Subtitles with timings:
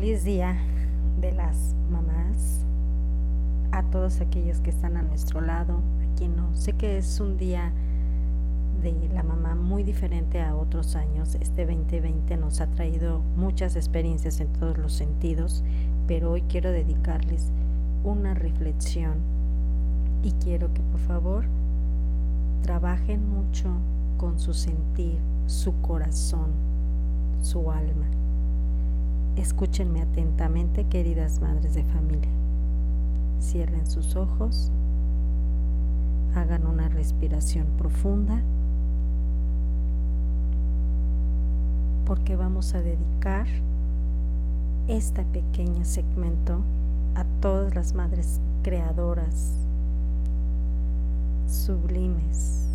[0.00, 0.56] Feliz día
[1.20, 2.64] de las mamás,
[3.70, 6.54] a todos aquellos que están a nuestro lado, a quien no.
[6.54, 7.70] Sé que es un día
[8.82, 11.34] de la mamá muy diferente a otros años.
[11.34, 15.62] Este 2020 nos ha traído muchas experiencias en todos los sentidos,
[16.06, 17.50] pero hoy quiero dedicarles
[18.02, 19.18] una reflexión
[20.22, 21.44] y quiero que por favor
[22.62, 23.68] trabajen mucho
[24.16, 26.52] con su sentir, su corazón,
[27.42, 28.06] su alma.
[29.40, 32.28] Escúchenme atentamente, queridas madres de familia.
[33.40, 34.70] Cierren sus ojos,
[36.34, 38.42] hagan una respiración profunda,
[42.04, 43.46] porque vamos a dedicar
[44.88, 46.60] este pequeño segmento
[47.14, 49.54] a todas las madres creadoras,
[51.46, 52.68] sublimes,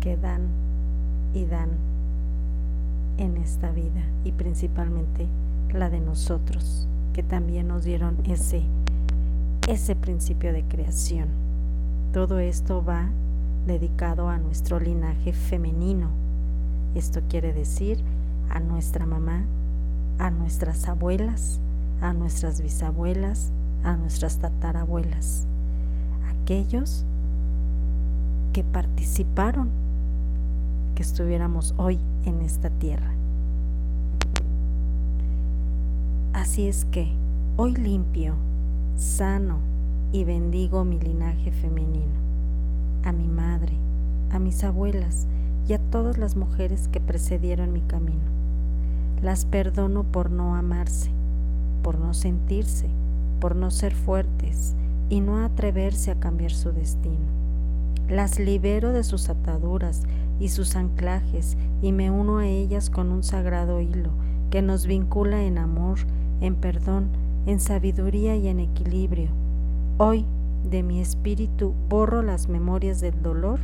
[0.00, 0.48] que dan
[1.34, 1.95] y dan
[3.18, 5.26] en esta vida y principalmente
[5.72, 8.62] la de nosotros, que también nos dieron ese,
[9.68, 11.28] ese principio de creación.
[12.12, 13.08] Todo esto va
[13.66, 16.08] dedicado a nuestro linaje femenino.
[16.94, 17.98] Esto quiere decir
[18.48, 19.44] a nuestra mamá,
[20.18, 21.60] a nuestras abuelas,
[22.00, 23.50] a nuestras bisabuelas,
[23.84, 25.46] a nuestras tatarabuelas,
[26.30, 27.04] aquellos
[28.52, 29.85] que participaron
[30.96, 33.12] que estuviéramos hoy en esta tierra.
[36.32, 37.12] Así es que
[37.56, 38.34] hoy limpio,
[38.96, 39.58] sano
[40.10, 42.16] y bendigo mi linaje femenino,
[43.04, 43.74] a mi madre,
[44.30, 45.26] a mis abuelas
[45.68, 48.24] y a todas las mujeres que precedieron mi camino.
[49.22, 51.10] Las perdono por no amarse,
[51.82, 52.88] por no sentirse,
[53.38, 54.74] por no ser fuertes
[55.10, 57.36] y no atreverse a cambiar su destino.
[58.08, 60.02] Las libero de sus ataduras
[60.38, 64.10] y sus anclajes y me uno a ellas con un sagrado hilo
[64.50, 65.98] que nos vincula en amor,
[66.40, 67.08] en perdón,
[67.46, 69.30] en sabiduría y en equilibrio.
[69.98, 70.24] Hoy
[70.70, 73.60] de mi espíritu borro las memorias del dolor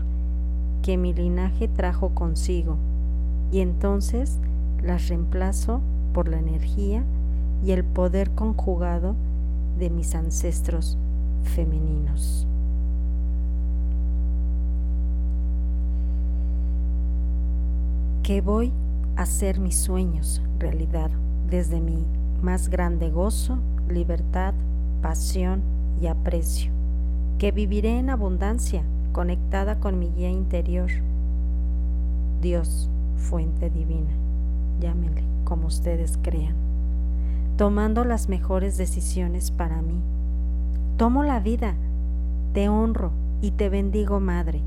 [0.82, 2.76] que mi linaje trajo consigo
[3.50, 4.38] y entonces
[4.82, 5.80] las reemplazo
[6.12, 7.04] por la energía
[7.64, 9.14] y el poder conjugado
[9.78, 10.98] de mis ancestros
[11.42, 12.46] femeninos.
[18.22, 18.72] Que voy
[19.16, 21.10] a hacer mis sueños realidad
[21.50, 22.06] desde mi
[22.40, 24.54] más grande gozo, libertad,
[25.00, 25.60] pasión
[26.00, 26.70] y aprecio,
[27.38, 30.90] que viviré en abundancia conectada con mi guía interior,
[32.40, 34.10] Dios, fuente divina,
[34.80, 36.54] llámenle como ustedes crean,
[37.56, 40.00] tomando las mejores decisiones para mí.
[40.96, 41.74] Tomo la vida,
[42.52, 44.62] te honro y te bendigo, Madre.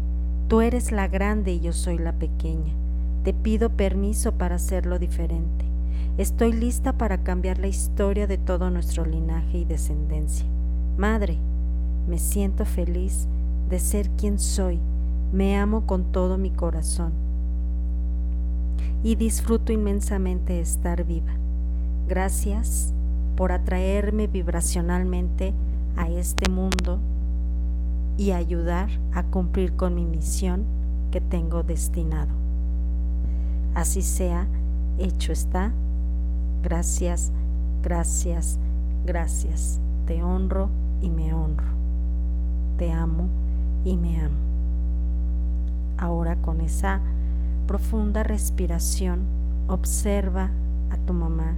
[0.49, 2.73] Tú eres la grande y yo soy la pequeña.
[3.25, 5.65] Te pido permiso para hacerlo diferente.
[6.19, 10.45] Estoy lista para cambiar la historia de todo nuestro linaje y descendencia.
[10.95, 11.39] Madre,
[12.07, 13.27] me siento feliz
[13.67, 14.79] de ser quien soy.
[15.33, 17.13] Me amo con todo mi corazón.
[19.01, 21.33] Y disfruto inmensamente estar viva.
[22.07, 22.93] Gracias
[23.35, 25.51] por atraerme vibracionalmente
[25.97, 26.99] a este mundo
[28.19, 30.63] y ayudar a cumplir con mi misión
[31.09, 32.44] que tengo destinado.
[33.75, 34.47] Así sea,
[34.97, 35.73] hecho está.
[36.63, 37.33] Gracias,
[37.83, 38.57] gracias,
[39.05, 39.81] gracias.
[40.07, 40.69] Te honro
[41.01, 41.67] y me honro.
[42.77, 43.27] Te amo
[43.83, 44.37] y me amo.
[45.97, 47.01] Ahora con esa
[47.67, 49.23] profunda respiración,
[49.67, 50.51] observa
[50.89, 51.55] a tu mamá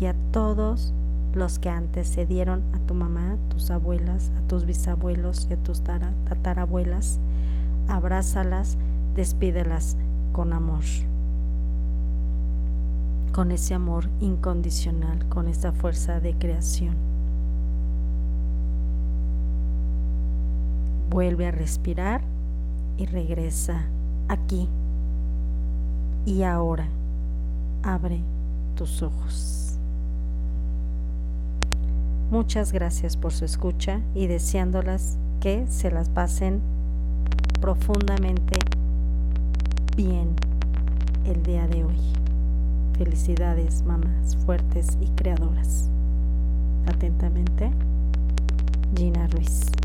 [0.00, 0.94] y a todos
[1.34, 5.82] los que antecedieron a tu mamá, a tus abuelas, a tus bisabuelos y a tus
[5.82, 7.18] tatarabuelas.
[7.88, 8.78] Abrázalas,
[9.14, 9.96] despídelas
[10.32, 10.82] con amor
[13.36, 16.96] con ese amor incondicional, con esa fuerza de creación.
[21.10, 22.22] Vuelve a respirar
[22.96, 23.84] y regresa
[24.28, 24.70] aquí
[26.24, 26.88] y ahora.
[27.82, 28.22] Abre
[28.74, 29.76] tus ojos.
[32.30, 36.62] Muchas gracias por su escucha y deseándolas que se las pasen
[37.60, 38.58] profundamente
[39.94, 40.34] bien
[41.26, 42.25] el día de hoy.
[42.98, 45.90] Felicidades, mamás fuertes y creadoras.
[46.86, 47.70] Atentamente,
[48.96, 49.75] Gina Ruiz.